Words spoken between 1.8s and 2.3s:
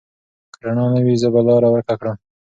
کړم.